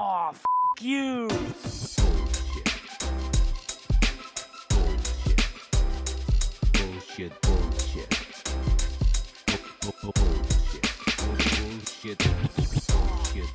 [0.00, 0.44] Oh, f
[0.80, 1.26] you.
[6.72, 7.34] Bullshit.
[7.42, 8.10] Bullshit.
[11.42, 12.18] Bullshit.
[13.02, 13.50] Bullshit.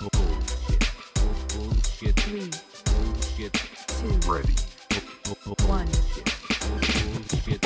[0.00, 0.82] Bullshit.
[1.54, 2.16] Bullshit.
[2.18, 2.50] Three,
[2.90, 3.52] Bullshit.
[3.86, 4.56] two, Ready.
[5.68, 5.86] one.
[7.22, 7.62] Bullshit.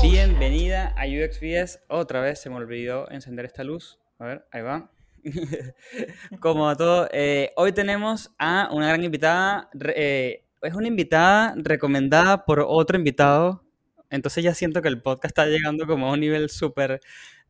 [0.00, 1.80] Bienvenida a UXBS.
[1.88, 3.98] Otra vez se me olvidó encender esta luz.
[4.20, 4.88] A ver, ahí va.
[6.40, 9.68] Como a todo, eh, hoy tenemos a una gran invitada.
[9.94, 13.64] eh, es una invitada recomendada por otro invitado.
[14.10, 17.00] Entonces ya siento que el podcast está llegando como a un nivel súper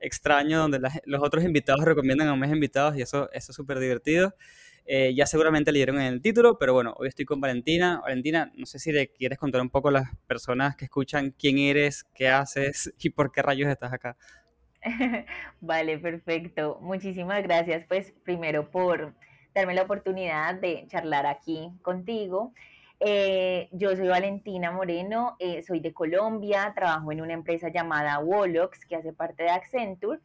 [0.00, 4.34] extraño donde los otros invitados recomiendan a más invitados y eso, eso es súper divertido.
[4.86, 8.00] Eh, ya seguramente leyeron en el título, pero bueno, hoy estoy con Valentina.
[8.02, 11.58] Valentina, no sé si le quieres contar un poco a las personas que escuchan quién
[11.58, 14.16] eres, qué haces y por qué rayos estás acá.
[15.60, 16.78] Vale, perfecto.
[16.80, 19.14] Muchísimas gracias, pues, primero por
[19.55, 22.53] darme la oportunidad de charlar aquí contigo.
[23.00, 28.84] Eh, yo soy Valentina Moreno, eh, soy de Colombia, trabajo en una empresa llamada Wolox,
[28.86, 30.20] que hace parte de Accenture,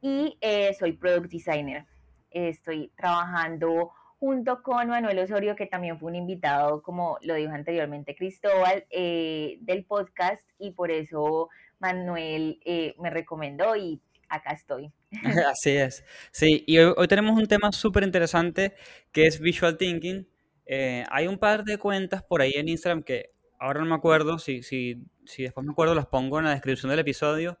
[0.00, 1.86] y eh, soy product designer.
[2.30, 8.16] Estoy trabajando junto con Manuel Osorio, que también fue un invitado, como lo dijo anteriormente
[8.16, 11.48] Cristóbal, del podcast, y por eso
[11.78, 14.92] Manuel eh, me recomendó y acá estoy.
[15.50, 16.04] Así es.
[16.30, 18.74] Sí, y hoy, tenemos un tema súper interesante
[19.12, 20.28] que es Visual Thinking.
[20.66, 24.38] Eh, hay un par de cuentas por ahí en Instagram que ahora no me acuerdo,
[24.38, 27.58] si, si, si después me acuerdo las pongo en la descripción del episodio,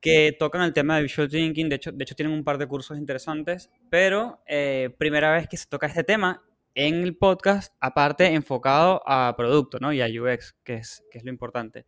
[0.00, 1.68] que tocan el tema de Visual Thinking.
[1.68, 5.56] De hecho, de hecho tienen un par de cursos interesantes, pero eh, primera vez que
[5.56, 6.42] se toca este tema
[6.74, 9.92] en el podcast, aparte enfocado a producto, ¿no?
[9.92, 11.86] Y a UX, que es, que es lo importante.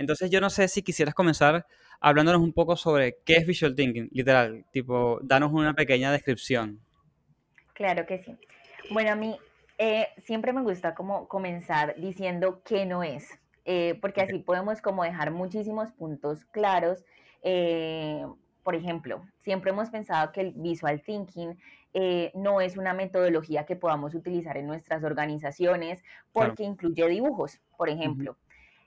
[0.00, 1.66] Entonces yo no sé si quisieras comenzar
[2.00, 6.80] hablándonos un poco sobre qué es Visual Thinking, literal, tipo, danos una pequeña descripción.
[7.74, 8.34] Claro que sí.
[8.90, 9.36] Bueno, a mí
[9.76, 13.28] eh, siempre me gusta como comenzar diciendo qué no es,
[13.66, 17.04] eh, porque así podemos como dejar muchísimos puntos claros.
[17.42, 18.24] Eh,
[18.62, 21.58] por ejemplo, siempre hemos pensado que el visual thinking
[21.92, 26.14] eh, no es una metodología que podamos utilizar en nuestras organizaciones Claro.
[26.32, 28.38] porque incluye dibujos, por ejemplo.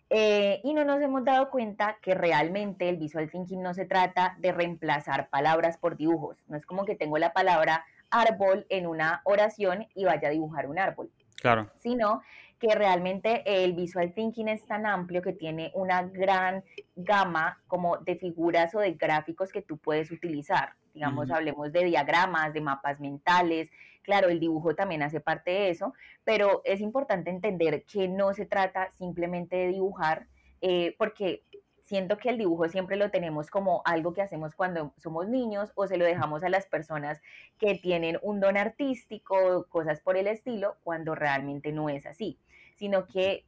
[0.09, 4.36] Eh, y no nos hemos dado cuenta que realmente el visual thinking no se trata
[4.40, 6.44] de reemplazar palabras por dibujos.
[6.47, 10.68] No es como que tengo la palabra árbol en una oración y vaya a dibujar
[10.68, 12.22] un árbol, Claro, sino
[12.64, 16.64] que realmente el visual thinking es tan amplio que tiene una gran
[16.96, 20.74] gama como de figuras o de gráficos que tú puedes utilizar.
[20.94, 23.70] Digamos, hablemos de diagramas, de mapas mentales.
[24.03, 25.94] Claro, el dibujo también hace parte de eso,
[26.24, 30.28] pero es importante entender que no se trata simplemente de dibujar,
[30.62, 31.44] eh, porque
[31.84, 35.88] siento que el dibujo siempre lo tenemos como algo que hacemos cuando somos niños o
[35.88, 37.22] se lo dejamos a las personas
[37.59, 42.40] que tienen un don artístico, cosas por el estilo, cuando realmente no es así,
[42.75, 43.46] sino que,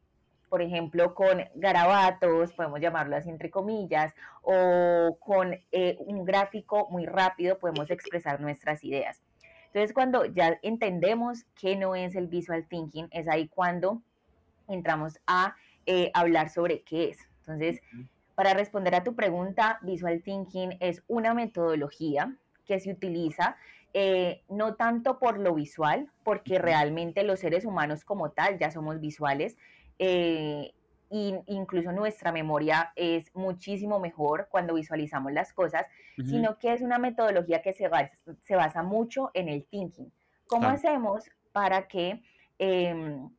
[0.50, 7.06] por ejemplo, con garabatos, podemos llamarlo así entre comillas, o con eh, un gráfico muy
[7.06, 9.22] rápido podemos expresar nuestras ideas.
[9.76, 14.02] Entonces, cuando ya entendemos qué no es el visual thinking, es ahí cuando
[14.70, 17.18] entramos a eh, hablar sobre qué es.
[17.40, 17.82] Entonces,
[18.36, 23.58] para responder a tu pregunta, Visual Thinking es una metodología que se utiliza
[23.94, 29.02] eh, no tanto por lo visual, porque realmente los seres humanos como tal ya somos
[29.02, 29.58] visuales,
[30.00, 30.72] eh,
[31.10, 35.86] y incluso nuestra memoria es muchísimo mejor cuando visualizamos las cosas,
[36.30, 40.12] sino que es una metodología que se basa, se basa mucho en el thinking.
[40.48, 42.22] ¿Cómo hacemos para que
[42.60, 43.30] em,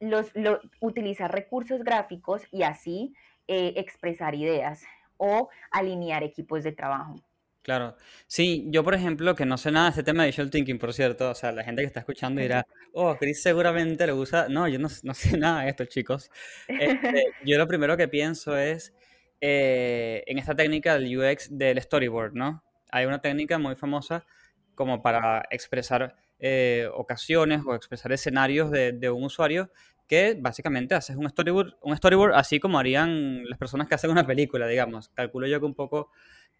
[0.00, 3.14] los, lo- utilizar recursos gráficos y así
[3.48, 4.82] eh, expresar ideas
[5.16, 7.20] o alinear equipos de trabajo?
[7.62, 7.96] Claro.
[8.26, 10.92] Sí, yo por ejemplo, que no sé nada de este tema de Visual Thinking, por
[10.92, 14.48] cierto, o sea, la gente que está escuchando dirá, oh, Chris seguramente lo usa.
[14.48, 16.30] No, yo no, no sé nada de esto, chicos.
[16.66, 18.92] Este, yo lo primero que pienso es
[19.40, 22.64] eh, en esta técnica del UX del storyboard, ¿no?
[22.90, 24.26] Hay una técnica muy famosa
[24.74, 29.70] como para expresar eh, ocasiones o expresar escenarios de, de un usuario
[30.08, 34.26] que básicamente haces un storyboard, un storyboard así como harían las personas que hacen una
[34.26, 35.08] película, digamos.
[35.10, 36.10] Calculo yo que un poco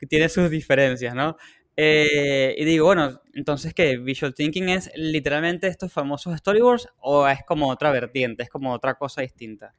[0.03, 1.37] que tiene sus diferencias, ¿no?
[1.77, 3.99] Eh, y digo, bueno, entonces, ¿qué?
[3.99, 8.95] ¿Visual Thinking es literalmente estos famosos storyboards o es como otra vertiente, es como otra
[8.95, 9.77] cosa distinta?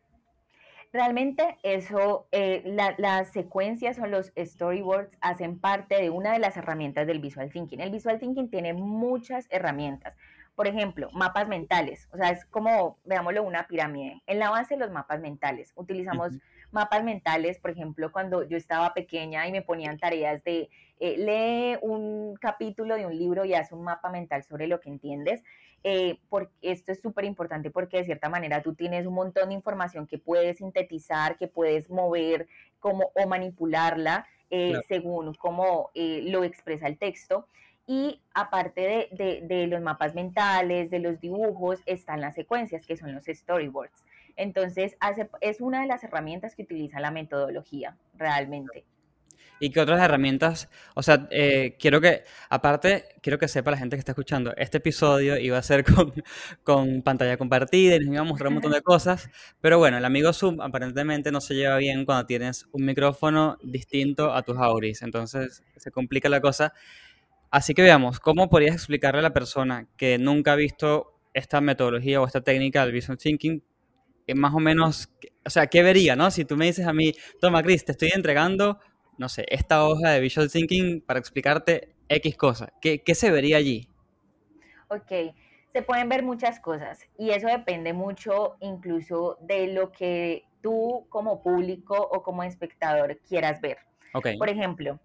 [0.93, 6.55] Realmente eso, eh, la- las secuencias o los storyboards hacen parte de una de las
[6.55, 7.81] herramientas del visual thinking.
[7.81, 10.15] El visual thinking tiene muchas herramientas.
[10.55, 12.07] Por ejemplo, mapas mentales.
[12.13, 14.21] O sea, es como, veámoslo, una pirámide.
[14.25, 15.73] En la base, los mapas mentales.
[15.75, 16.39] Utilizamos.
[16.73, 21.77] Mapas mentales, por ejemplo, cuando yo estaba pequeña y me ponían tareas de eh, lee
[21.81, 25.43] un capítulo de un libro y haz un mapa mental sobre lo que entiendes.
[25.85, 29.55] Eh, porque esto es súper importante porque de cierta manera tú tienes un montón de
[29.55, 32.47] información que puedes sintetizar, que puedes mover
[32.79, 34.85] como, o manipularla eh, Claro.
[34.87, 37.47] según cómo eh, lo expresa el texto.
[37.85, 42.95] Y aparte de, de- de los mapas mentales, de los dibujos, están las secuencias, que
[42.95, 44.05] son los storyboards.
[44.35, 48.85] Entonces, hace, es una de las herramientas que utiliza la metodología, realmente.
[49.59, 50.69] ¿Y qué otras herramientas?
[50.95, 54.79] O sea, eh, quiero que, aparte, quiero que sepa la gente que está escuchando, este
[54.79, 56.13] episodio iba a ser con,
[56.63, 59.29] con pantalla compartida y nos iba a mostrar un montón de cosas,
[59.61, 64.33] pero bueno, el amigo Zoom aparentemente no se lleva bien cuando tienes un micrófono distinto
[64.33, 66.73] a tus auris, entonces se complica la cosa.
[67.51, 72.21] Así que veamos, ¿cómo podrías explicarle a la persona que nunca ha visto esta metodología
[72.21, 73.63] o esta técnica del Visual Thinking,
[74.35, 75.09] más o menos,
[75.45, 76.31] o sea, ¿qué vería, no?
[76.31, 78.79] Si tú me dices a mí, toma, Chris, te estoy entregando
[79.17, 82.73] no sé, esta hoja de Visual Thinking para explicarte X cosa.
[82.81, 83.87] ¿Qué, qué se vería allí?
[84.89, 85.35] Ok,
[85.67, 91.41] se pueden ver muchas cosas y eso depende mucho incluso de lo que tú como
[91.41, 93.77] público o como espectador quieras ver.
[94.13, 94.99] Ok, Por ejemplo,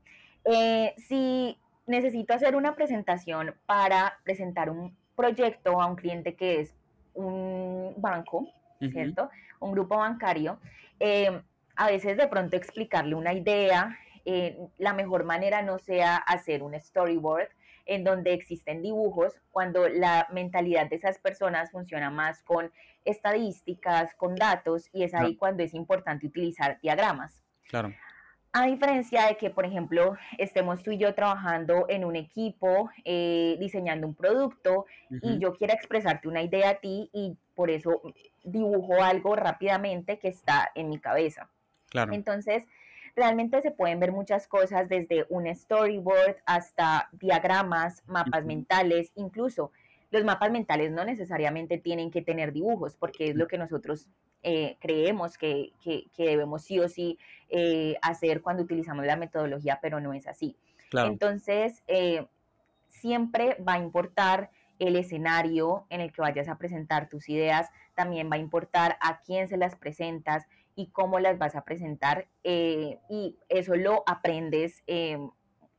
[0.45, 6.75] eh, si necesito hacer una presentación para presentar un proyecto a un cliente que es
[7.15, 8.47] un banco,
[8.81, 9.31] ¿cierto?
[9.61, 10.59] Un grupo bancario,
[11.01, 11.43] eh,
[11.77, 16.79] a veces de pronto explicarle una idea, eh, la mejor manera no sea hacer un
[16.79, 17.49] storyboard
[17.87, 22.71] en donde existen dibujos, cuando la mentalidad de esas personas funciona más con
[23.05, 27.43] estadísticas, con datos, y es ahí cuando es importante utilizar diagramas.
[27.69, 27.95] claro.
[28.53, 33.57] A diferencia de que, por ejemplo, estemos tú y yo trabajando en un equipo, eh,
[33.61, 34.87] diseñando un producto,
[35.23, 38.01] y yo quiera expresarte una idea a ti y por eso
[38.45, 41.51] dibujo algo rápidamente que está en mi cabeza.
[41.91, 42.63] Claro, Entonces,
[43.17, 49.73] realmente se pueden ver muchas cosas desde un storyboard hasta diagramas, mapas mentales, incluso
[50.13, 54.07] los mapas mentales no necesariamente tienen que tener dibujos, porque es lo que nosotros
[54.45, 57.19] eh, creemos que, que- que debemos sí o sí
[57.49, 60.55] eh, hacer cuando utilizamos la metodología, pero no es así.
[60.91, 61.11] claro.
[61.11, 62.25] Entonces, eh,
[62.89, 68.31] siempre va a importar el escenario en el que vayas a presentar tus ideas, también
[68.31, 70.47] va a importar a quién se las presentas
[70.77, 75.19] y cómo las vas a presentar eh, y eso lo aprendes eh,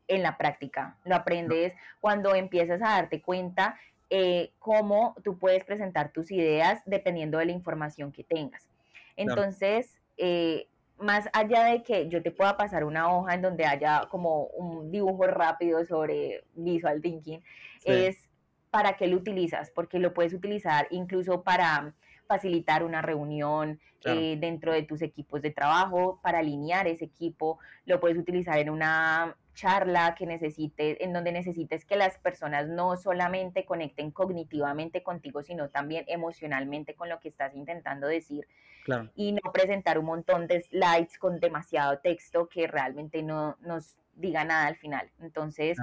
[0.08, 3.80] en la práctica, lo aprendes cuando empiezas a darte cuenta
[4.10, 8.68] eh, cómo tú puedes presentar tus ideas dependiendo de la información que tengas.
[9.16, 10.68] Entonces, eh,
[10.98, 14.92] más allá de que yo te pueda pasar una hoja en donde haya como un
[14.92, 17.42] dibujo rápido sobre visual thinking,
[17.80, 17.92] Sí.
[17.92, 18.29] es
[18.72, 21.94] para qué lo utilizas, porque lo puedes utilizar incluso para
[22.28, 24.20] facilitar una reunión Claro.
[24.22, 28.70] eh, dentro de tus equipos de trabajo, para alinear ese equipo, lo puedes utilizar en
[28.70, 35.42] una charla que necesites, en donde necesites que las personas no solamente conecten cognitivamente contigo,
[35.44, 38.48] sino también emocionalmente con lo que estás intentando decir
[38.86, 39.10] Claro.
[39.16, 44.46] y no presentar un montón de slides con demasiado texto que realmente no nos diga
[44.46, 45.12] nada al final.
[45.20, 45.78] Entonces,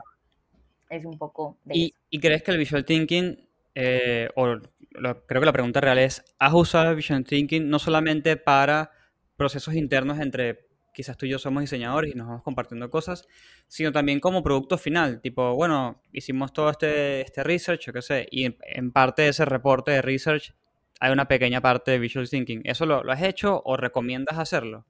[0.91, 1.95] es un poco de ¿Y, eso.
[2.11, 3.39] y crees que el Visual Thinking,
[3.75, 7.79] eh, o lo- creo que la pregunta real es, ¿has usado el Visual Thinking no
[7.79, 8.91] solamente para
[9.37, 13.27] procesos internos entre quizás tú y yo somos diseñadores y nos vamos compartiendo cosas,
[13.69, 15.21] sino también como producto final?
[15.21, 19.29] Tipo, bueno, hicimos todo este, este research, yo qué sé, y en, en parte de
[19.29, 20.55] ese reporte de research
[21.01, 22.63] hay una pequeña parte de Visual Thinking.
[22.65, 24.87] ¿Eso lo, lo has hecho o recomiendas hacerlo?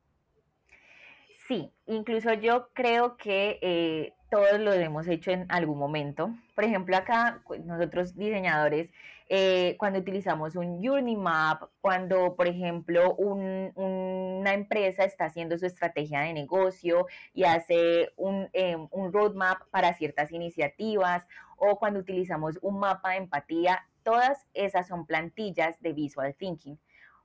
[1.47, 6.35] Sí, incluso yo creo que eh, todos lo hemos hecho en algún momento.
[6.55, 8.91] Por ejemplo, acá nosotros diseñadores,
[9.29, 15.67] eh, cuando utilizamos un Journey Map, cuando, por ejemplo, un- una empresa está haciendo su
[15.67, 21.27] estrategia de negocio y hace un, eh, un roadmap para ciertas iniciativas,
[21.59, 26.79] o cuando utilizamos un mapa de empatía, todas esas son plantillas de Visual Thinking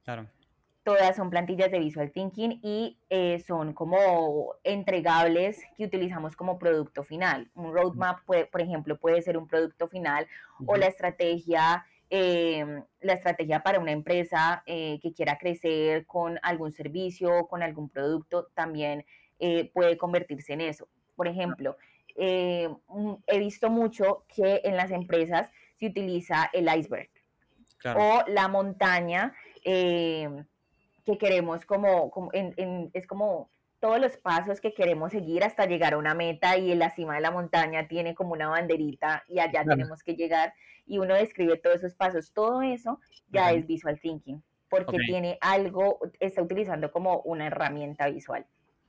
[0.04, 0.28] Claro.
[0.84, 7.04] Todas son plantillas de Visual Thinking y eh, son como entregables que utilizamos como producto
[7.04, 7.50] final.
[7.56, 10.28] Un roadmap, puede, por ejemplo, puede ser un producto final
[10.66, 16.72] o la estrategia, eh, la estrategia para una empresa eh, que quiera crecer con algún
[16.72, 19.06] servicio, con algún producto, también
[19.40, 20.88] eh, puede convertirse en eso.
[21.16, 21.78] Por ejemplo,
[22.18, 27.10] mm, he visto mucho que en las empresas se utiliza el iceberg
[27.82, 28.00] Claro.
[28.00, 29.34] o la montaña
[29.64, 30.44] eh,
[31.06, 35.66] que queremos como, como en- en- es como todos los pasos que queremos seguir hasta
[35.66, 39.24] llegar a una meta y en la cima de la montaña tiene como una banderita
[39.28, 39.70] y allá Claro.
[39.78, 40.54] tenemos que llegar
[40.86, 42.32] y uno describe todos esos pasos.
[42.32, 44.44] Todo eso ya es visual thinking.
[44.70, 48.46] porque tiene algo, está utilizando como una herramienta visual.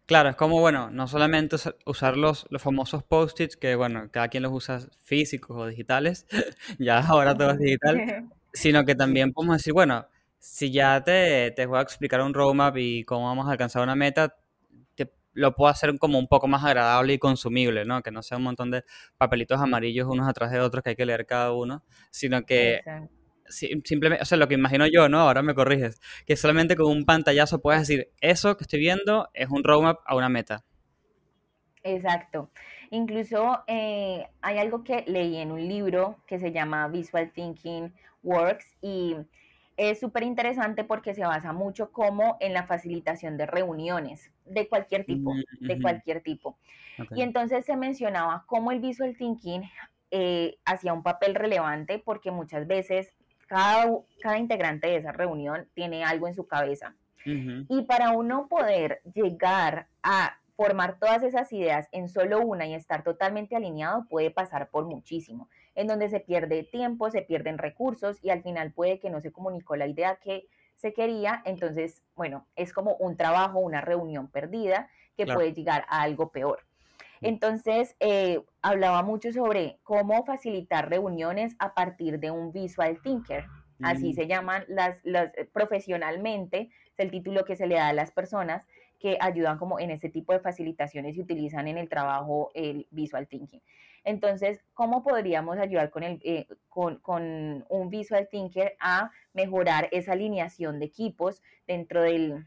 [0.07, 4.29] Claro, es como, bueno, no solamente usa- usar los, los famosos post-its, que bueno, cada
[4.29, 6.25] quien los usa físicos o digitales,
[6.79, 7.97] ya ahora todo es digital,
[8.53, 10.07] sino que también podemos decir, bueno,
[10.43, 13.95] si ya te, te voy a explicar un roadmap y cómo vamos a alcanzar una
[13.95, 14.37] meta,
[14.97, 18.03] te- lo puedo hacer como un poco más agradable y consumible, ¿no?
[18.03, 18.85] Que no sea un montón de
[19.19, 23.11] papelitos amarillos unos atrás de otros que hay que leer cada uno, sino que Exacto.
[23.49, 25.21] simplemente, o sea, lo que imagino yo, ¿no?
[25.21, 29.49] Ahora me corriges, que solamente con un pantallazo puedes decir, eso que estoy viendo es
[29.51, 30.65] un roadmap a una meta.
[31.85, 32.51] Exacto.
[32.91, 38.77] Incluso eh, hay algo que leí en un libro que se llama Visual Thinking Works
[38.81, 39.17] y
[39.77, 45.05] es súper interesante porque se basa mucho como en la facilitación de reuniones de cualquier
[45.05, 46.59] tipo, Mm, de cualquier tipo.
[47.17, 49.63] Y entonces se mencionaba cómo el Visual Thinking
[50.11, 53.87] eh, hacía un papel relevante porque muchas veces cada,
[54.21, 56.95] cada integrante de esa reunión tiene algo en su cabeza.
[57.25, 63.05] Y para uno poder llegar a formar todas esas ideas en solo una y estar
[63.05, 68.31] totalmente alineado puede pasar por muchísimo, en donde se pierde tiempo, se pierden recursos y
[68.31, 72.73] al final puede que no se comunicó la idea que se quería, entonces, bueno, es
[72.73, 75.39] como un trabajo, una reunión perdida que Claro.
[75.39, 76.67] puede llegar a algo peor.
[77.21, 77.27] Mm.
[77.27, 83.45] Entonces, eh, hablaba mucho sobre cómo facilitar reuniones a partir de un visual thinker.
[83.81, 87.89] Así Mm, se llaman las, las eh, profesionalmente, es el título que se le da
[87.89, 88.67] a las personas
[89.03, 93.27] que ayudan como en este tipo de facilitaciones y utilizan en el trabajo el visual
[93.27, 93.61] thinking.
[94.05, 100.13] Entonces, ¿cómo podríamos ayudar con, el, eh, con, con un visual thinker a mejorar esa
[100.13, 102.47] alineación de equipos dentro del,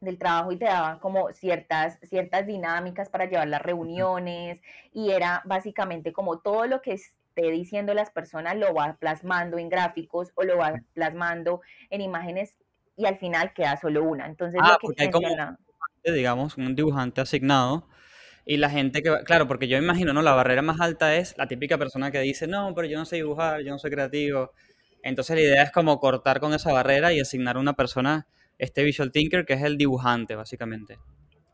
[0.00, 4.60] del trabajo y te daban como ciertas, ciertas dinámicas para llevar las reuniones
[4.92, 9.68] y era básicamente como todo lo que esté diciendo las personas lo va plasmando en
[9.68, 12.56] gráficos o lo va plasmando en imágenes
[12.96, 14.26] y al final queda solo una.
[14.26, 15.28] Entonces Ah, lo que porque hay como
[16.04, 17.86] digamos, un dibujante asignado
[18.44, 20.22] y la gente que, va- claro, porque yo imagino, ¿no?
[20.22, 23.16] La barrera más alta es la típica persona que dice, no, pero yo no sé
[23.16, 24.52] dibujar, yo no soy creativo.
[25.02, 28.26] Entonces la idea es como cortar con esa barrera y asignar a una persona,
[28.58, 30.98] este visual thinker, que es el dibujante, básicamente.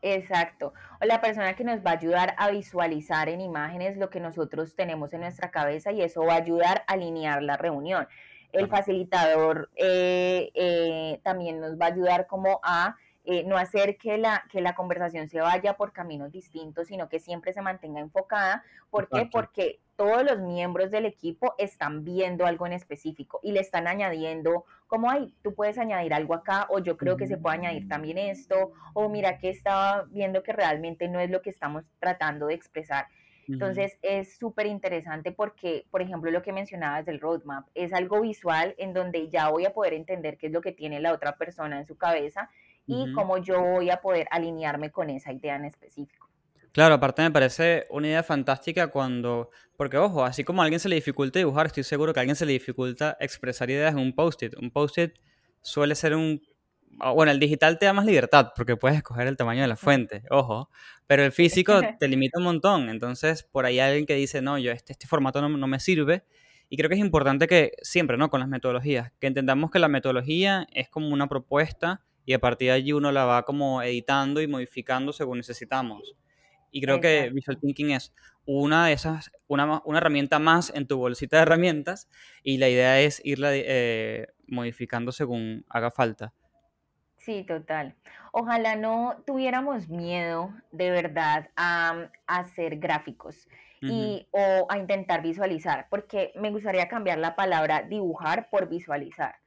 [0.01, 0.73] Exacto.
[1.01, 4.75] O la persona que nos va a ayudar a visualizar en imágenes lo que nosotros
[4.75, 8.07] tenemos en nuestra cabeza y eso va a ayudar a alinear la reunión.
[8.53, 12.95] El facilitador eh, eh, también nos va a ayudar como a
[13.25, 17.19] eh, no hacer que la, que la conversación se vaya por caminos distintos, sino que
[17.19, 18.63] siempre se mantenga enfocada.
[18.89, 19.17] ¿Por qué?
[19.17, 19.37] Exacto.
[19.37, 24.63] Porque todos los miembros del equipo están viendo algo en específico y le están añadiendo
[24.87, 28.17] como, ay, tú puedes añadir algo acá o yo creo que se puede añadir también
[28.17, 32.53] esto o mira que estaba viendo que realmente no es lo que estamos tratando de
[32.53, 33.07] expresar.
[33.49, 38.75] Entonces es súper interesante porque, por ejemplo, lo que mencionabas del roadmap es algo visual
[38.77, 41.79] en donde ya voy a poder entender qué es lo que tiene la otra persona
[41.79, 42.49] en su cabeza
[42.89, 43.13] y Ujú.
[43.13, 46.27] cómo yo voy a poder alinearme con esa idea en específico.
[46.71, 50.89] Claro, aparte me parece una idea fantástica cuando, porque ojo, así como a alguien se
[50.89, 54.13] le dificulta dibujar, estoy seguro que a alguien se le dificulta expresar ideas en un
[54.13, 54.55] post-it.
[54.61, 55.15] Un post-it
[55.61, 56.41] suele ser un,
[56.99, 59.75] ah, bueno, el digital te da más libertad porque puedes escoger el tamaño de la
[59.75, 60.69] fuente, ojo,
[61.07, 62.89] pero el físico te limita un montón.
[62.89, 65.79] Entonces, por ahí hay alguien que dice, no, yo este, este formato no, no me
[65.79, 66.23] sirve.
[66.69, 68.29] Y creo que es importante que siempre, ¿no?
[68.29, 72.67] Con las metodologías, que entendamos que la metodología es como una propuesta y a partir
[72.67, 76.15] de allí uno la va como editando y modificando según necesitamos.
[76.69, 77.31] Y creo que.
[77.33, 78.13] Visual Thinking es
[78.45, 82.07] una de esas, una, una herramienta más en tu bolsita de herramientas
[82.43, 86.31] y la idea es irla eh, modificando según haga falta.
[87.17, 87.95] Sí, total.
[88.31, 93.47] Ojalá no tuviéramos miedo de verdad a, a hacer gráficos
[93.81, 99.37] y o a intentar visualizar, porque me gustaría cambiar la palabra dibujar por visualizar.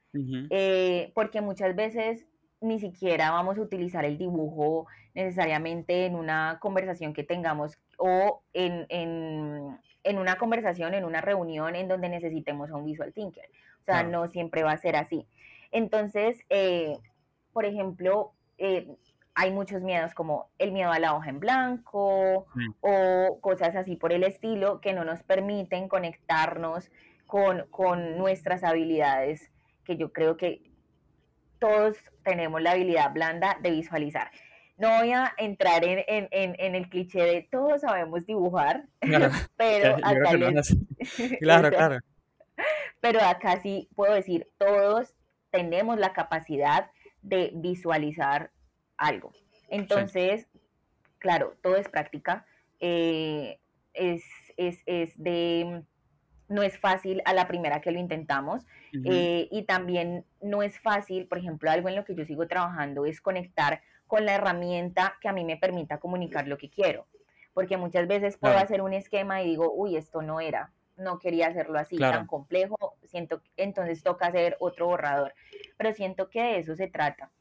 [0.49, 2.27] eh, porque muchas veces
[2.63, 8.85] ni siquiera vamos a utilizar el dibujo necesariamente en una conversación que tengamos o en,
[8.89, 13.45] en, en una conversación, en una reunión en donde necesitemos a un visual thinker.
[13.81, 15.27] O sea, no siempre va a ser así.
[15.71, 16.97] Entonces, eh,
[17.51, 18.87] por ejemplo, eh,
[19.35, 22.61] hay muchos miedos como el miedo a la hoja en blanco Sí.
[22.81, 26.91] o cosas así por el estilo que no nos permiten conectarnos
[27.27, 29.51] con, con nuestras habilidades,
[29.83, 30.61] que yo creo que
[31.63, 34.29] todos tenemos la habilidad blanda de visualizar.
[34.75, 39.29] No voy a entrar en, en, en, en el cliché de todos sabemos dibujar, Claro,
[39.55, 40.75] pero yo acá les-.
[41.39, 41.99] Claro, claro.
[42.99, 45.15] pero acá sí puedo decir, todos
[45.51, 46.91] tenemos la capacidad
[47.21, 48.51] de visualizar
[48.97, 49.31] algo.
[49.69, 50.47] Entonces,
[51.17, 52.45] claro, todo es práctica,
[52.81, 53.61] eh,
[53.93, 54.21] es,
[54.57, 55.81] es, es de,
[56.53, 58.65] no es fácil a la primera que lo intentamos
[59.05, 63.05] eh, y también no es fácil, por ejemplo, algo en lo que yo sigo trabajando
[63.05, 67.07] es conectar con la herramienta que a mí me permita comunicar lo que quiero,
[67.53, 68.65] porque muchas veces puedo Claro.
[68.65, 72.75] hacer un esquema y digo, uy, esto no era, no quería hacerlo así tan complejo,
[73.05, 75.33] siento, entonces toca hacer otro borrador,
[75.77, 77.31] pero siento que de eso se trata.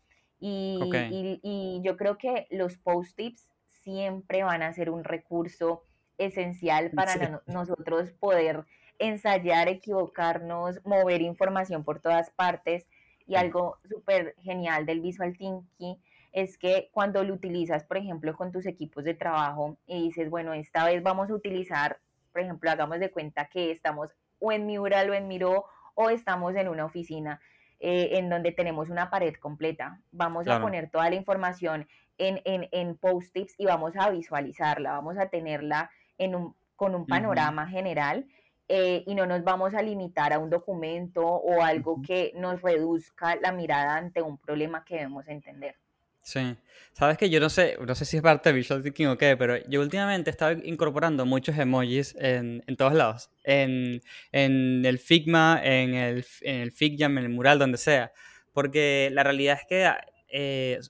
[0.41, 0.79] Y,
[1.11, 5.83] y- y yo creo que los post-its siempre van a ser un recurso
[6.19, 7.21] esencial para Sí.
[7.47, 8.65] nosotros poder
[9.03, 12.87] ensayar, equivocarnos, mover información por todas partes.
[13.27, 15.97] Y algo súper genial del Visual Thinking
[16.33, 20.55] es que cuando lo utilizas, por ejemplo, con tus equipos de trabajo y dices, bueno,
[20.55, 22.01] esta vez vamos a utilizar,
[22.33, 26.55] por ejemplo, hagamos de cuenta que estamos o en Mural o en Miro o estamos
[26.57, 27.41] en una oficina
[27.81, 30.01] eh, en donde tenemos una pared completa.
[30.11, 31.87] Vamos a poner toda la información
[32.19, 37.07] en, en, en post-its y vamos a visualizarla, vamos a tenerla en un, con un
[37.07, 38.27] panorama general
[38.75, 43.37] eh, y no nos vamos a limitar a un documento o algo que nos reduzca
[43.37, 45.77] la mirada ante un problema que debemos entender.
[46.23, 46.57] Sí.
[46.95, 49.37] Sabes que yo no sé, no sé si es parte de Visual Thinking o qué,
[49.37, 53.31] pero yo últimamente he estado incorporando muchos emojis en, en todos lados.
[53.45, 54.01] En,
[54.31, 58.11] en el Figma, en el, en el FigJam, en el mural, donde sea.
[58.55, 59.91] Porque la realidad es que
[60.29, 60.81] eh,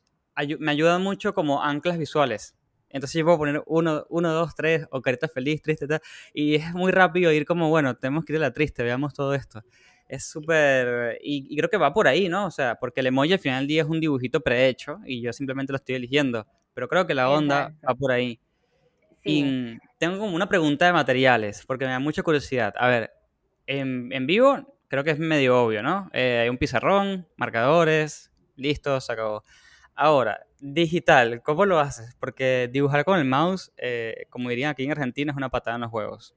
[0.61, 2.55] me ayuda mucho como anclas visuales.
[2.93, 6.01] Entonces yo puedo poner uno, uno, dos, tres, o carita feliz, triste, tal.
[6.35, 9.35] Y es muy rápido ir como, bueno, tenemos que ir a la triste, veamos todo
[9.35, 9.63] esto.
[10.09, 11.19] Es súper...
[11.23, 12.47] Y, y creo que va por ahí, ¿no?
[12.47, 15.33] O sea, porque el emoji al final del día es un dibujito prehecho y yo
[15.33, 16.47] simplemente lo estoy eligiendo.
[16.75, 17.87] Pero creo que la onda Exacto.
[17.89, 18.39] va por ahí.
[19.25, 22.75] Sí, Y tengo como una pregunta de materiales, porque me da mucha curiosidad.
[22.77, 23.13] A ver,
[23.67, 26.11] en, en vivo creo que es medio obvio, ¿no?
[26.13, 29.43] Eh, hay un pizarrón, marcadores, listo, se acabó.
[29.95, 32.17] Ahora, digital, ¿cómo lo haces?
[32.21, 35.83] Porque dibujar con el mouse, eh, como dirían aquí en Argentina, es una patada en
[35.83, 36.35] los huevos.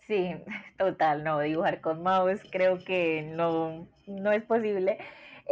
[0.00, 0.34] sí,
[0.78, 4.98] total, no, dibujar con mouse creo que no, no es posible.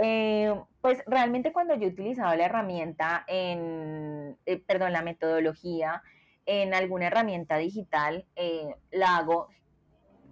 [0.03, 6.03] Eh, pues realmente cuando yo he utilizado la herramienta en, eh, perdón, la metodología
[6.45, 9.49] en alguna herramienta digital, eh, la hago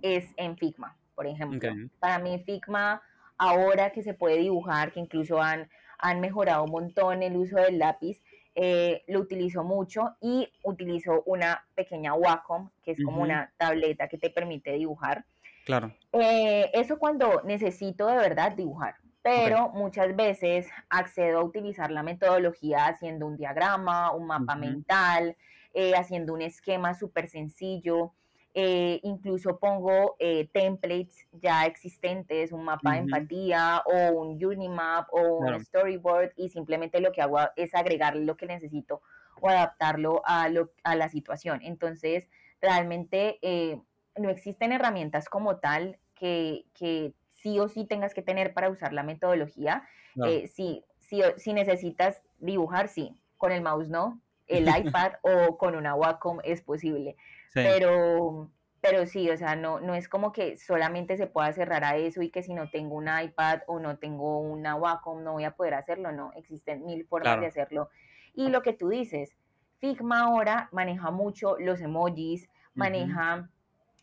[0.02, 1.72] es en Figma, por ejemplo.
[1.98, 3.02] Para mí Figma,
[3.38, 7.78] ahora que se puede dibujar, que incluso han, han mejorado un montón el uso del
[7.78, 8.22] lápiz,
[8.57, 14.18] eh, lo utilizo mucho y utilizo una pequeña Wacom, que es como una tableta que
[14.18, 15.24] te permite dibujar.
[15.64, 15.92] Claro.
[16.12, 22.87] Eh, eso cuando necesito de verdad dibujar, pero muchas veces accedo a utilizar la metodología
[22.87, 25.37] haciendo un diagrama, un mapa mental,
[25.72, 28.12] eh, haciendo un esquema súper sencillo.
[28.57, 35.40] Eh, incluso pongo eh, templates ya existentes, un mapa de empatía o un Unimap o
[35.40, 35.57] Claro.
[35.57, 39.03] un storyboard y simplemente lo que hago es agregar lo que necesito
[39.40, 41.61] o adaptarlo a, lo, a la situación.
[41.62, 43.81] Entonces, realmente eh,
[44.17, 48.93] no existen herramientas como tal que, que sí o sí tengas que tener para usar
[48.93, 49.83] la metodología.
[50.14, 50.31] Claro.
[50.31, 55.75] Eh, si, si, si necesitas dibujar, sí, con el mouse no, el iPad o con
[55.75, 57.17] una Wacom es posible,
[57.55, 57.61] Sí.
[57.62, 61.97] pero, pero sí, o sea, no, no es como que solamente se pueda cerrar a
[61.97, 65.45] eso y que si no tengo un iPad o no tengo una Wacom no voy
[65.45, 67.40] a poder hacerlo, no, existen mil formas Claro.
[67.43, 67.88] de hacerlo.
[68.35, 69.37] Y lo que tú dices,
[69.79, 73.49] Figma ahora maneja mucho los emojis, maneja,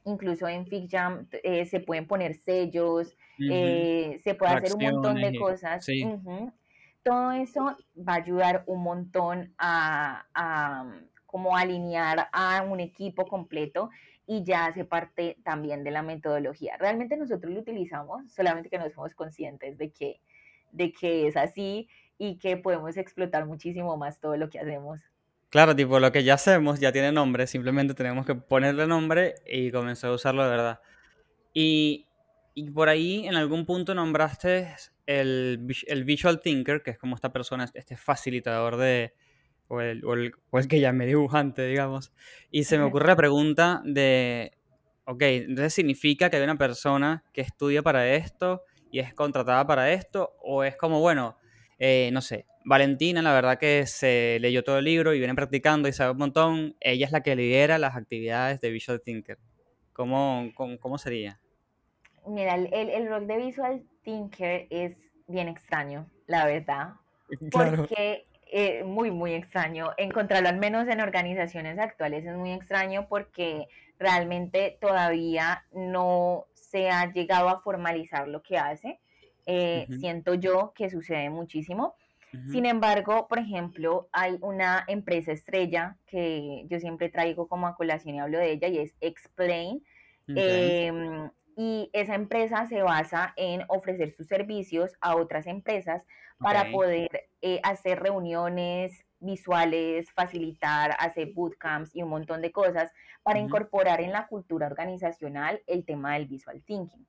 [0.06, 5.38] incluso en FigJam eh, se pueden poner sellos, eh, se puede hacer un montón de
[5.38, 5.84] cosas.
[5.84, 6.06] sí.
[7.04, 10.86] Todo eso va a ayudar un montón a, a,
[11.32, 13.90] como alinear a un equipo completo
[14.28, 16.78] y ya hace parte también de la metodología.
[16.78, 20.22] Realmente nosotros lo utilizamos, solamente que no somos conscientes de que,
[20.72, 25.00] de que es así y que podemos explotar muchísimo más todo lo que hacemos.
[25.50, 29.72] Claro, tipo, lo que ya hacemos ya tiene nombre, simplemente tenemos que ponerle nombre y
[29.72, 30.80] comenzar a usarlo de verdad.
[31.54, 32.08] Y,
[32.54, 34.76] y por ahí en algún punto nombraste
[35.08, 39.14] el, el Visual Thinker, que es como esta persona, este facilitador de,
[39.72, 42.12] o el, o el, o el que dibujante, digamos.
[42.52, 44.52] Y se me ocurre la pregunta de,
[45.06, 49.94] ok, entonces significa que hay una persona que estudia para esto y es contratada para
[49.94, 51.38] esto, o es como, bueno,
[51.80, 55.88] eh, no sé, Valentina, la verdad que se leyó todo el libro y viene practicando
[55.88, 56.76] y sabe un montón.
[56.82, 59.38] Ella es la que lidera las actividades de Visual Thinker.
[59.94, 61.40] ¿Cómo, cómo, cómo sería?
[62.28, 66.96] Mira, el, el, el rol de Visual Thinker es bien extraño, la verdad,
[67.52, 67.78] Claro.
[67.78, 69.92] porque eh, muy, muy extraño.
[69.96, 77.12] Encontrarlo al menos en organizaciones actuales es muy extraño porque realmente todavía no se ha
[77.14, 79.00] llegado a formalizar lo que hace.
[79.46, 79.88] Eh.
[80.00, 81.96] Siento yo que sucede muchísimo.
[82.50, 88.16] Sin embargo, por ejemplo, hay una empresa estrella que yo siempre traigo como a colación
[88.16, 89.84] y hablo de ella y es Explain.
[90.30, 91.34] Ok.
[91.62, 96.06] Em, esa empresa se basa en ofrecer sus servicios a otras empresas
[96.40, 103.38] para poder eh, hacer reuniones visuales, facilitar, hacer bootcamps y un montón de cosas para
[103.38, 107.06] incorporar en la cultura organizacional el tema del visual thinking.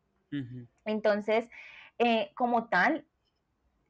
[0.84, 1.48] Entonces,
[1.98, 3.06] eh, como tal,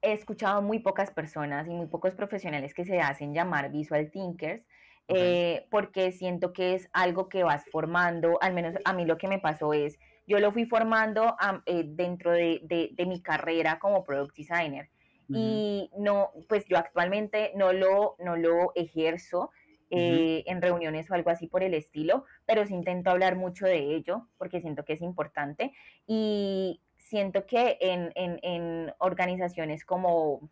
[0.00, 4.64] he escuchado muy pocas personas y muy pocos profesionales que se hacen llamar visual thinkers,
[5.08, 9.26] eh, porque siento que es algo que vas formando, al menos a mí lo que
[9.26, 13.78] me pasó es, yo lo fui formando am- eh, dentro de, de- de mi carrera
[13.78, 14.88] como product designer.
[15.28, 15.38] Ujú.
[15.40, 19.50] y no, pues yo actualmente no lo, no lo ejerzo
[19.90, 23.94] eh, en reuniones o algo así por el estilo, pero sí intento hablar mucho de
[23.94, 25.72] ello porque siento que es importante.
[26.06, 30.50] Y siento que en, en, en organizaciones como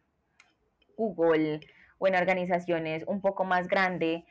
[0.96, 1.60] Google
[1.98, 4.24] o en organizaciones un poco más grandes,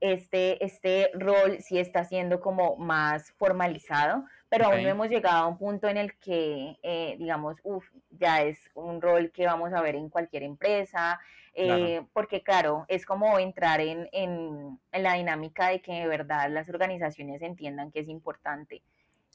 [0.00, 5.46] este, este rol sí está siendo como más formalizado, pero aún no hemos llegado a
[5.46, 9.80] un punto en el que, eh, digamos, uff, ya es un rol que vamos a
[9.80, 11.18] ver en cualquier empresa,
[11.54, 11.84] Claro.
[11.86, 16.50] eh, porque claro, es como entrar en, en- en la dinámica de que de verdad
[16.50, 18.82] las organizaciones entiendan que es importante.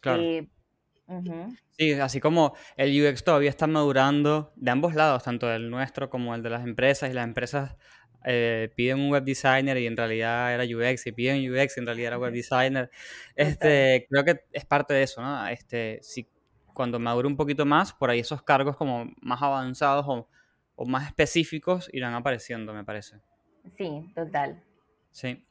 [0.01, 0.21] Claro.
[0.21, 0.47] Eh,
[1.77, 6.33] Sí, así como el UX todavía está madurando de ambos lados, tanto el nuestro como
[6.33, 7.75] el de las empresas, y las empresas
[8.25, 11.85] eh, piden un web designer y en realidad era UX, y piden UX y en
[11.85, 12.89] realidad era web designer.
[13.35, 15.47] Este, creo que es parte de eso, ¿no?
[15.47, 16.27] Este, si
[16.73, 20.27] cuando madure un poquito más, por ahí esos cargos como más avanzados o,
[20.75, 23.17] o más específicos irán apareciendo, me parece.
[23.77, 24.61] Sí, total.
[25.11, 25.45] Sí.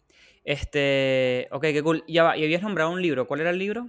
[0.44, 2.04] Este, ok, qué cool.
[2.06, 3.26] Ya va, y habías nombrado un libro.
[3.26, 3.86] ¿Cuál era el libro?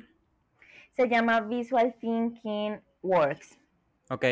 [0.94, 3.60] Se llama Visual Thinking Works.
[4.10, 4.26] Ok.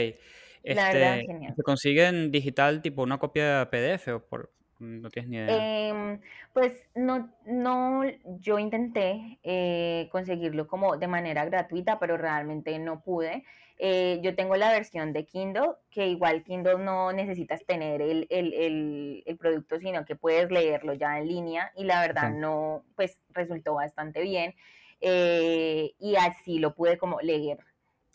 [0.64, 1.54] La verdad, Este, genial.
[1.56, 5.90] ¿se consigue en digital tipo una copia PDF o por no tienes ni idea?
[5.90, 6.20] Em,
[6.54, 8.04] pues no, no,
[8.40, 13.44] yo intenté eh, conseguirlo como de manera gratuita, pero realmente no pude.
[13.80, 18.54] Eh, yo tengo la versión de Kindle, que igual Kindle no necesitas tener el, el,
[18.54, 23.20] el, el producto, sino que puedes leerlo ya en línea y la verdad no, pues
[23.34, 24.54] resultó bastante bien
[25.02, 27.58] eh, y así lo pude como leer,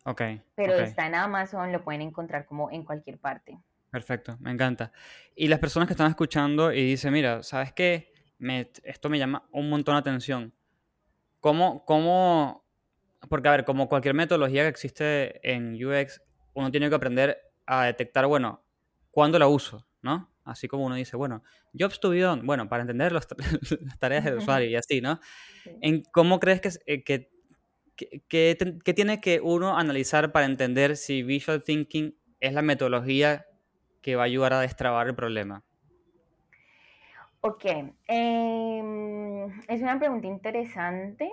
[0.09, 0.23] Ok,
[0.55, 3.59] pero ok, está en Amazon, lo pueden encontrar como en cualquier parte.
[3.91, 4.93] perfecto, me encanta.
[5.35, 8.13] Y las personas que están escuchando y dicen, mira, ¿sabes qué?
[8.39, 10.55] Me, esto me llama un montón la atención.
[11.41, 12.65] ¿Cómo, cómo?
[13.29, 16.23] Porque, a ver, como cualquier metodología que existe en UX,
[16.55, 18.65] uno tiene que aprender a detectar, bueno,
[19.11, 20.33] cuándo la uso, ¿no?
[20.45, 21.43] Así como uno dice, bueno,
[21.79, 23.27] jobs to be done, bueno, para entender los-
[23.83, 25.21] las tareas del usuario y así, ¿no?
[25.65, 25.71] Sí.
[25.83, 27.31] ¿En cómo crees que, eh, que,
[28.29, 33.47] que tiene que uno analizar para entender si Visual Thinking es la metodología
[34.01, 35.65] que va a ayudar a destrabar el problema?
[37.41, 37.65] Ok,
[38.07, 41.31] em, es una pregunta interesante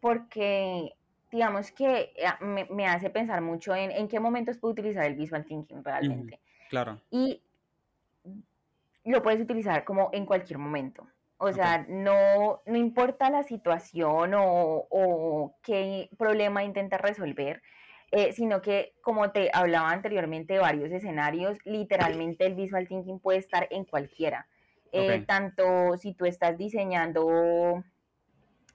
[0.00, 0.94] porque
[1.30, 5.14] digamos que eh, me, me hace pensar mucho en en qué momentos puedo utilizar el
[5.14, 6.40] visual thinking realmente.
[6.70, 7.42] Claro, Y
[9.04, 11.06] lo puedes utilizar como en cualquier momento.
[11.44, 17.60] O sea, no, no importa la situación o, o qué problema intentas resolver,
[18.12, 23.40] eh, sino que como te hablaba anteriormente de varios escenarios, literalmente el visual thinking puede
[23.40, 24.46] estar en cualquiera.
[24.92, 25.24] Eh.
[25.26, 27.82] Tanto si tú estás diseñando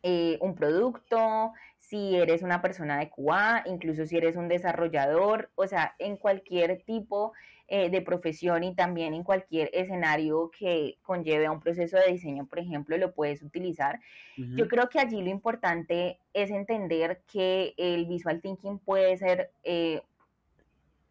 [0.03, 5.67] eh, un producto, si eres una persona de QA, incluso si eres un desarrollador, o
[5.67, 7.32] sea, en cualquier tipo
[7.69, 12.45] eh, de profesión y también en cualquier escenario que conlleve a un proceso de diseño,
[12.45, 13.99] por ejemplo, lo puedes utilizar.
[14.38, 20.01] Yo creo que allí lo importante es entender que el visual thinking puede ser eh,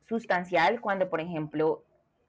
[0.01, 1.83] sustancial cuando, por ejemplo,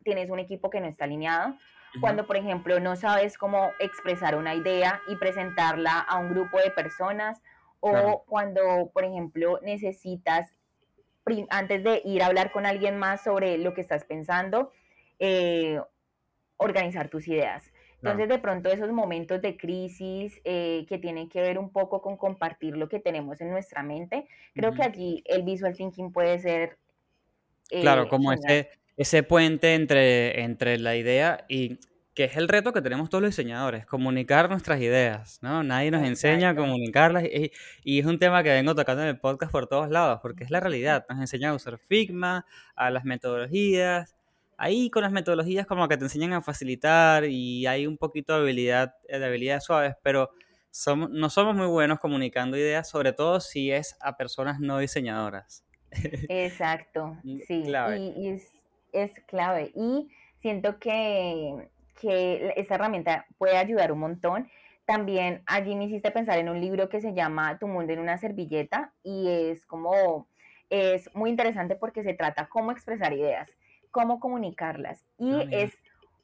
[0.04, 1.56] tienes un equipo que no está alineado,
[2.02, 6.70] cuando, por ejemplo, no sabes cómo expresar una idea y presentarla a un grupo de
[6.72, 7.42] personas,
[7.80, 8.24] o Claro.
[8.28, 10.54] cuando, por ejemplo, necesitas,
[11.50, 14.72] antes de ir a hablar con alguien más sobre lo que estás pensando,
[15.20, 15.80] eh,
[16.58, 17.72] organizar tus ideas.
[17.96, 18.34] Entonces, claro.
[18.36, 22.78] de pronto, esos momentos de crisis eh, que tienen que ver un poco con compartir
[22.78, 26.78] lo que tenemos en nuestra mente, creo que allí el visual thinking puede ser
[27.70, 28.52] Claro, eh, como genial.
[28.52, 31.80] ese, ese puente entre, entre la idea y
[32.18, 35.62] que es el reto que tenemos todos los diseñadores, comunicar nuestras ideas, ¿no?
[35.62, 37.52] Nadie nos enseña a comunicarlas y,
[37.84, 40.50] y es un tema que vengo tocando en el podcast por todos lados, porque es
[40.50, 42.44] la realidad, nos enseñan a usar Figma,
[42.76, 44.16] a las metodologías,
[44.58, 48.42] ahí con las metodologías como que te enseñan a facilitar y hay un poquito de
[48.42, 50.32] habilidad, de habilidades suaves, pero
[50.72, 55.64] somos, no somos muy buenos comunicando ideas, sobre todo si es a personas no diseñadoras.
[55.92, 57.16] Exacto,
[57.48, 58.00] sí, Clave.
[58.00, 58.52] y, y es,
[58.92, 59.72] es clave.
[59.76, 60.10] Y
[60.42, 61.70] siento que,
[62.00, 64.50] que esta herramienta puede ayudar un montón.
[64.86, 68.18] También allí me hiciste pensar en un libro que se llama Tu mundo en una
[68.18, 70.28] servilleta y es como,
[70.70, 73.50] es muy interesante porque se trata cómo expresar ideas,
[73.92, 75.04] cómo comunicarlas.
[75.18, 75.78] Y Ah, es,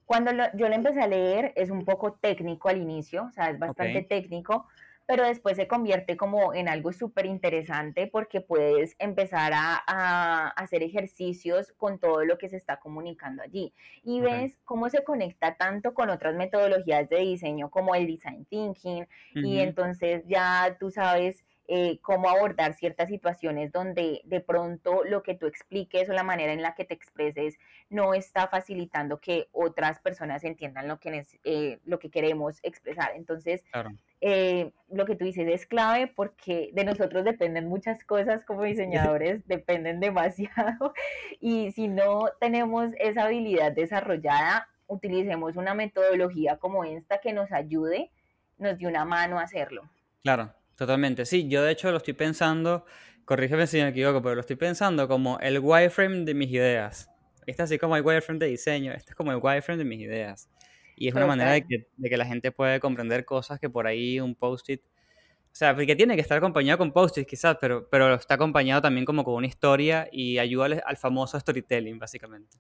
[0.06, 3.50] cuando lo- yo lo empecé a leer, es un poco técnico al inicio, o sea,
[3.50, 4.68] es bastante técnico,
[5.06, 10.84] pero después se convierte como en algo súper interesante porque puedes empezar a, a hacer
[10.84, 15.94] ejercicios con todo lo que se está comunicando allí y ves cómo se conecta tanto
[15.94, 19.08] con otras metodologías de diseño como el design thinking
[19.40, 19.60] y Ujú.
[19.60, 25.48] entonces ya tú sabes eh, cómo abordar ciertas situaciones donde de pronto lo que tú
[25.48, 27.58] expliques o la manera en la que te expreses
[27.90, 33.12] no está facilitando que otras personas entiendan lo que, eh, lo que queremos expresar.
[33.16, 33.98] Entonces, Claro.
[34.26, 39.46] Eh, lo que tú dices es clave porque de nosotros dependen muchas cosas como diseñadores,
[39.48, 40.94] dependen demasiado
[41.42, 48.12] y si no tenemos esa habilidad desarrollada, utilicemos una metodología como esta que nos ayude,
[48.58, 49.90] nos dé una mano a hacerlo.
[50.24, 51.26] Claro, totalmente.
[51.26, 52.86] Sí, yo de hecho lo estoy pensando,
[53.26, 57.10] corrígeme si me equivoco, pero lo estoy pensando como el wireframe de mis ideas.
[57.46, 60.50] Este así como el wireframe de diseño, este es como el wireframe de mis ideas.
[60.96, 63.88] Y es una manera de que, de que la gente puede comprender cosas que por
[63.88, 64.82] ahí un post-it...
[64.82, 69.06] O sea, porque tiene que estar acompañado con post-it quizás, pero, pero está acompañado también
[69.06, 72.58] como con una historia y ayuda al, al famoso storytelling, básicamente.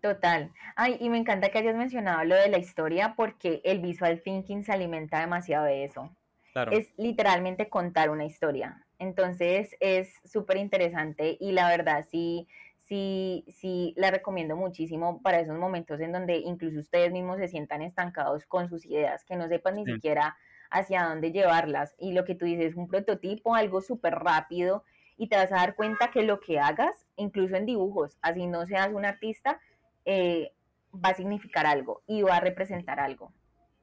[0.00, 0.52] Total.
[0.74, 4.64] Ay, y me encanta que hayas mencionado lo de la historia porque el visual thinking
[4.64, 6.14] se alimenta demasiado de eso.
[6.52, 6.72] Claro.
[6.72, 8.84] Es literalmente contar una historia.
[8.98, 12.46] Entonces es súper interesante y la verdad sí,
[12.82, 17.82] sí, sí la recomiendo muchísimo para esos momentos en donde incluso ustedes mismos se sientan
[17.82, 19.94] estancados con sus ideas, que no sepan ni Sí.
[19.94, 20.36] siquiera
[20.70, 21.94] hacia dónde llevarlas.
[21.98, 24.84] Y lo que tú dices, un prototipo, algo súper rápido
[25.16, 28.66] y te vas a dar cuenta que lo que hagas, incluso en dibujos, así no
[28.66, 29.60] seas un artista,
[30.04, 30.52] eh,
[30.92, 33.32] va a significar algo y va a representar algo.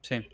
[0.01, 0.27] Sí,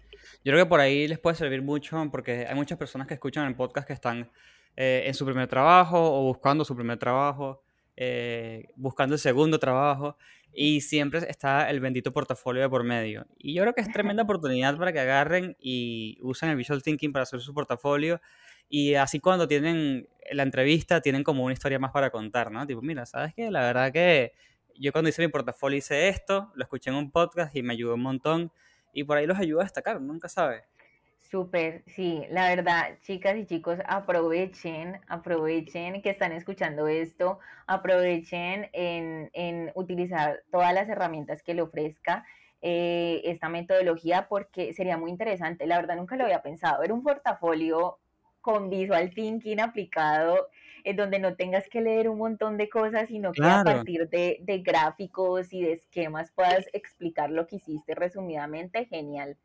[0.43, 3.47] yo creo que por ahí les puede servir mucho porque hay muchas personas que escuchan
[3.47, 4.31] el podcast que están
[4.77, 7.63] eh, en su primer trabajo o buscando su primer trabajo,
[7.97, 10.17] eh, buscando el segundo trabajo
[10.53, 13.25] y siempre está el bendito portafolio de por medio.
[13.37, 17.11] Y yo creo que es tremenda oportunidad para que agarren y usen el Visual Thinking
[17.11, 18.21] para hacer su portafolio
[18.69, 22.65] y así cuando tienen la entrevista tienen como una historia más para contar, ¿no?
[22.65, 23.51] Tipo, mira, ¿sabes qué?
[23.51, 24.33] La verdad que
[24.77, 27.95] yo cuando hice mi portafolio hice esto, lo escuché en un podcast y me ayudó
[27.95, 28.51] un montón
[28.93, 30.63] y por ahí los ayuda a destacar, nunca sabe.
[31.29, 39.31] Súper, sí, la verdad, chicas y chicos, aprovechen, aprovechen que están escuchando esto, aprovechen en,
[39.33, 42.25] en utilizar todas las herramientas que le ofrezca
[42.61, 45.65] eh, esta metodología porque sería muy interesante.
[45.65, 46.79] La verdad, nunca lo había pensado.
[46.81, 47.97] Ver un portafolio
[48.39, 50.47] con visual thinking aplicado,
[50.83, 54.37] en donde no tengas que leer un montón de cosas, sino que a partir de,
[54.41, 59.37] de gráficos y de esquemas puedas explicar lo que hiciste resumidamente, genial.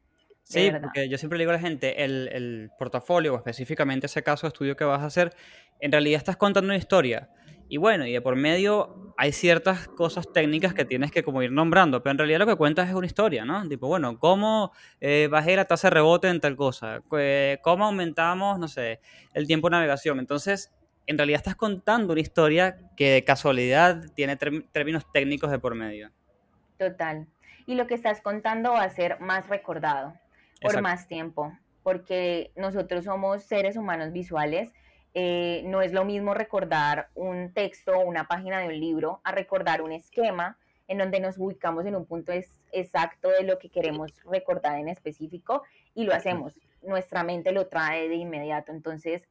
[0.50, 4.24] Sí, porque yo siempre le digo a la gente, el, el portafolio, o específicamente ese
[4.24, 5.32] caso de estudio que vas a hacer,
[5.78, 7.30] en realidad estás contando una historia.
[7.68, 11.52] Y bueno, y de por medio hay ciertas cosas técnicas que tienes que como ir
[11.52, 13.68] nombrando, pero en realidad lo que cuentas es una historia, ¿no?
[13.68, 17.00] Tipo, bueno, ¿cómo eh, bajé la tasa de rebote en tal cosa?
[17.16, 19.00] Eh, ¿Cómo aumentamos, no sé,
[19.34, 20.18] el tiempo de navegación?
[20.18, 20.72] Entonces,
[21.06, 26.10] en realidad estás contando una historia que de casualidad tiene términos técnicos de por medio.
[26.76, 27.28] Total.
[27.66, 30.14] Y lo que estás contando va a ser más recordado
[30.60, 30.82] por Exacto.
[30.82, 34.72] más tiempo, porque nosotros somos seres humanos visuales.
[35.12, 39.32] eh, no es lo mismo recordar un texto o una página de un libro a
[39.32, 43.70] recordar un esquema en donde nos ubicamos en un punto es- exacto de lo que
[43.70, 45.64] queremos recordar en específico
[45.96, 46.60] y lo hacemos.
[46.82, 48.70] Nuestra mente lo trae de inmediato.
[48.70, 49.26] Entonces,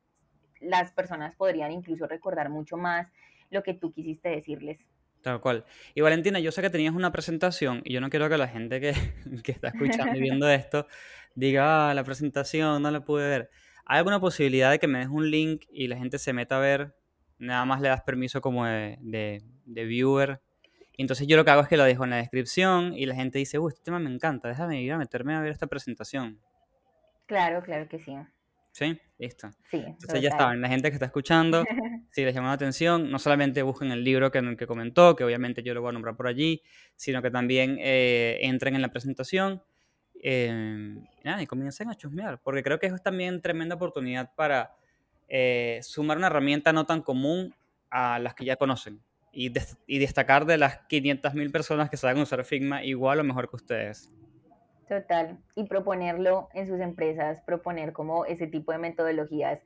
[0.59, 3.09] las personas podrían incluso recordar mucho más
[3.49, 4.85] lo que tú quisiste decirles.
[5.21, 5.65] Tal cual.
[5.95, 8.79] Y Valentina, yo sé que tenías una presentación y yo no quiero que la gente
[8.79, 8.93] que,
[9.43, 10.87] que está escuchando y viendo esto
[11.35, 13.49] diga, ah, la presentación no la pude ver.
[13.85, 16.59] ¿Hay alguna posibilidad de que me des un link y la gente se meta a
[16.59, 16.95] ver?
[17.37, 20.41] Nada más le das permiso como de, de- viewer.
[20.95, 23.15] Y entonces yo lo que hago es que lo dejo en la descripción y la
[23.15, 26.39] gente dice, uy, este tema me encanta, déjame ir a meterme a ver esta presentación.
[27.25, 28.13] Claro, claro que sí.
[28.79, 28.97] ¿Sí?
[29.17, 29.49] Listo.
[29.69, 31.65] Sí, Entonces ya saben, la gente que está escuchando,
[32.11, 35.61] si les llama la atención, no solamente busquen el libro que, que comentó, que obviamente
[35.63, 36.61] yo lo voy a nombrar por allí,
[36.95, 39.61] sino que también eh, entren en la presentación
[40.23, 40.95] eh,
[41.41, 44.75] y comiencen a chusmear, porque creo que es también tremenda oportunidad para
[45.27, 47.53] eh, sumar una herramienta no tan común
[47.89, 49.01] a las que ya conocen
[49.33, 53.49] y, des- y destacar de las 500.000 personas que saben usar Figma igual o mejor
[53.49, 54.09] que ustedes.
[54.89, 55.37] Total.
[55.55, 59.59] Y proponerlo en sus empresas, proponer como ese tipo de metodologías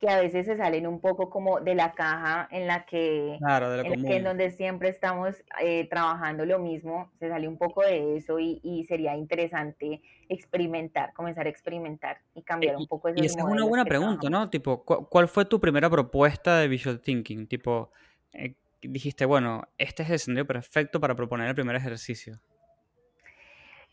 [0.00, 3.70] que a veces se salen un poco como de la caja en la que, Claro,
[3.74, 4.24] en, la que en común.
[4.24, 8.84] donde siempre estamos eh, trabajando lo mismo, se sale un poco de eso y, y
[8.86, 13.84] sería interesante experimentar, comenzar a experimentar y cambiar un poco Y esa es una buena
[13.84, 14.46] pregunta, trabajamos.
[14.46, 14.50] ¿no?
[14.50, 17.46] Tipo, ¿cu- ¿cuál fue tu primera propuesta de Visual Thinking?
[17.46, 17.90] Tipo,
[18.32, 22.40] eh, dijiste, bueno, este es el escenario perfecto para proponer el primer ejercicio.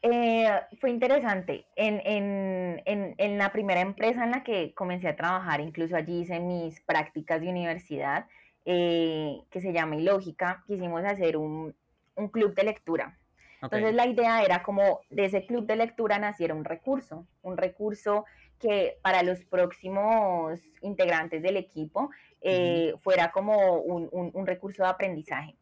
[0.01, 0.47] Eh,
[0.79, 1.65] fue interesante.
[1.75, 6.21] En, en, en, en la primera empresa en la que comencé a trabajar, incluso allí
[6.21, 8.27] hice mis prácticas de universidad,
[8.65, 11.75] eh, que se llama Ilógica, quisimos hacer un,
[12.15, 13.17] un club de lectura.
[13.61, 18.25] Entonces la idea era como de ese club de lectura naciera un recurso, un recurso
[18.59, 24.89] que para los próximos integrantes del equipo eh, fuera como un, un- un recurso de
[24.89, 25.55] aprendizaje.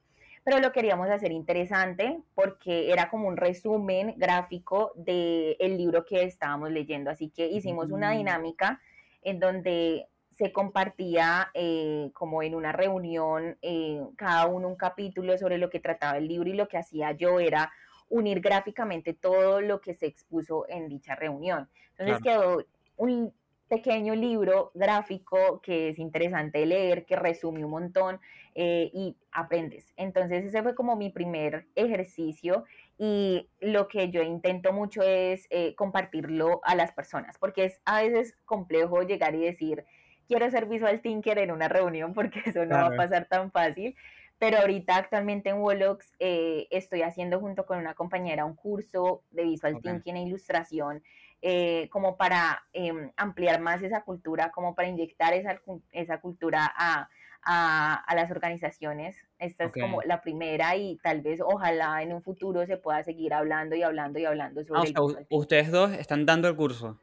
[0.46, 6.70] Pero lo queríamos hacer interesante porque era como un resumen gráfico del libro que estábamos
[6.70, 7.10] leyendo.
[7.10, 8.80] Así que hicimos una dinámica
[9.24, 15.58] en donde se compartía eh, como en una reunión eh, cada uno un capítulo sobre
[15.58, 17.72] lo que trataba el libro y lo que hacía yo era
[18.10, 21.68] unir gráficamente todo lo que se expuso en dicha reunión.
[21.98, 22.64] Entonces quedó
[22.98, 23.34] un
[23.68, 28.20] pequeño libro gráfico que es interesante leer, que resume un montón
[28.54, 29.94] eh, y aprendes.
[29.98, 32.66] Entonces ese fue como mi primer ejercicio
[32.98, 38.02] y lo que yo intento mucho es eh, compartirlo a las personas, porque es a
[38.02, 39.86] veces complejo llegar y decir,
[40.28, 43.96] quiero ser visual thinker en una reunión, porque eso no va a pasar tan fácil.
[44.38, 49.44] Pero ahorita actualmente en Wolox eh, estoy haciendo junto con una compañera un curso de
[49.44, 49.82] visual Ok.
[49.82, 51.04] thinking e ilustración
[51.48, 57.08] eh, como para em, ampliar más esa cultura, como para inyectar esa, esa cultura a,
[57.44, 59.16] a, a las organizaciones.
[59.38, 59.74] Esta Ok.
[59.78, 63.76] es como la primera y tal vez ojalá en un futuro se pueda seguir hablando
[63.76, 65.40] y hablando y hablando sobre Ah, o el sea, visual thinking.
[65.40, 67.00] ustedes dos están dando el curso.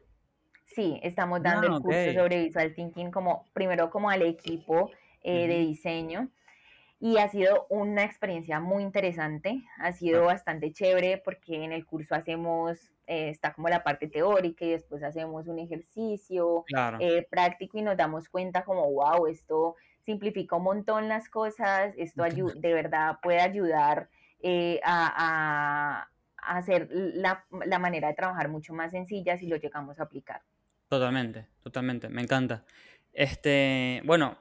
[0.66, 2.14] Sí, estamos dando Ah, el curso ok.
[2.14, 4.90] sobre visual thinking como primero como al equipo
[5.22, 5.66] eh, de Ujú.
[5.68, 6.31] diseño
[7.00, 12.14] y ha sido una experiencia muy interesante, ha sido bastante chévere porque en el curso
[12.14, 16.96] hacemos, eh, está como la parte teórica y después hacemos un ejercicio Claro.
[17.01, 22.22] eh, práctico y nos damos cuenta como, wow, esto simplifica un montón las cosas, esto
[22.25, 24.09] de verdad puede ayudar
[24.40, 26.09] eh, a, a-
[26.44, 30.40] a hacer la, la manera de trabajar mucho más sencilla si lo llegamos a aplicar.
[30.88, 32.64] Totalmente, totalmente, me encanta.
[33.12, 34.37] Este, bueno,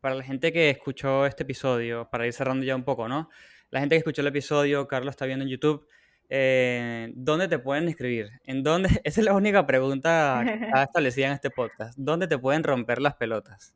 [0.00, 3.28] para la gente que escuchó este episodio, para ir cerrando ya un poco, ¿no?
[3.70, 5.86] La gente que escuchó el episodio, Carlos está viendo en YouTube,
[6.28, 8.30] eh, ¿dónde te pueden escribir?
[8.44, 8.88] ¿En dónde?
[9.04, 11.96] Esa es la única pregunta que está establecida en este podcast.
[11.98, 13.74] ¿Dónde te pueden romper las pelotas?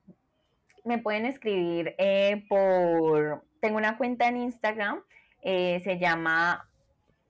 [0.84, 5.02] Me pueden escribir eh, por, tengo una cuenta en Instagram,
[5.42, 6.68] eh, se llama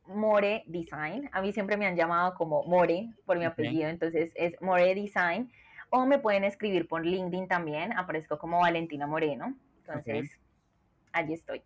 [0.07, 1.29] More Design.
[1.33, 5.51] A mí siempre me han llamado como More por mi apellido, entonces es More Design.
[5.91, 9.57] O me pueden escribir por LinkedIn también, aparezco como Valentina Moreno.
[9.79, 10.31] Entonces,
[11.13, 11.63] allí estoy.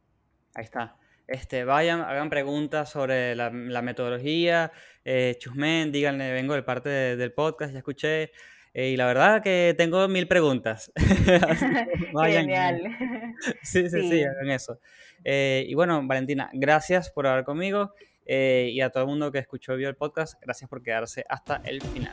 [0.55, 0.97] Ahí está.
[1.31, 4.73] Este, vayan, hagan preguntas sobre la, la metodología,
[5.05, 8.33] eh, chusmen, díganle, vengo de parte de- del podcast, ya escuché,
[8.75, 10.93] eh, y la verdad que tengo mil preguntas.
[12.13, 12.83] Vayan, Genial.
[13.63, 14.25] Sí, sí, sí, Sí.
[14.25, 14.81] hagan eso.
[15.25, 17.95] Eh, y bueno, Valentina, gracias por hablar conmigo
[18.27, 21.25] eh, y a todo el mundo que escuchó y vio el podcast, gracias por quedarse
[21.29, 22.13] hasta el final.